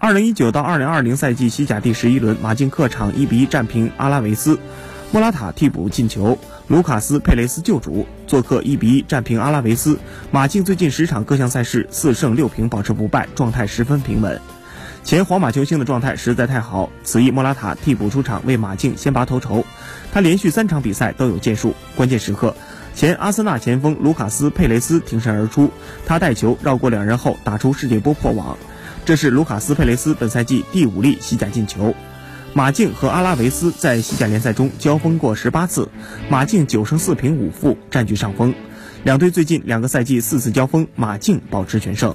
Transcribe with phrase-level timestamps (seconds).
[0.00, 4.56] 二零一九到二零二零赛季西甲第十一轮，马竞客场一比一战平阿拉维斯，
[5.10, 8.06] 莫拉塔替补进球，卢卡斯佩雷斯救主。
[8.28, 9.98] 做客一比一战平阿拉维斯，
[10.30, 14.40] 马竞最近十场各项赛事四胜六平，保持不败，状态十分平稳。
[15.02, 19.64] 前皇马球星的状态实在太好，此役莫拉塔替补出场为马竞先拔头筹，
[20.12, 22.54] 他连续三场比赛都有建树，关键时刻。
[22.94, 25.72] 前阿森纳前锋卢卡斯·佩雷斯挺身而出，
[26.06, 28.56] 他带球绕过两人后打出世界波破网，
[29.08, 31.94] 这是卢卡斯·佩雷斯本赛季第五粒西甲进球。
[32.52, 35.88] 马竞和阿拉维斯在西甲联赛中交锋过十八次，
[36.28, 38.54] 马竞九胜四平五负占据上风，
[39.04, 42.14] 两队最近两个赛季四次交锋，马竞保持全胜。